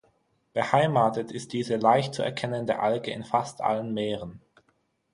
Beheimatet 0.53 1.31
ist 1.31 1.53
diese 1.53 1.75
leicht 1.75 2.15
zu 2.15 2.23
erkennende 2.23 2.79
Alge 2.79 3.11
in 3.11 3.23
fast 3.23 3.61
allen 3.61 3.93
Meeren. 3.93 4.41